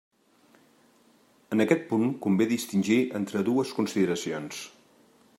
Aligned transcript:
En 1.55 1.61
aquest 1.65 1.83
punt 1.91 2.13
convé 2.25 2.47
distingir 2.53 2.99
entre 3.19 3.43
dues 3.51 3.75
consideracions. 3.81 4.63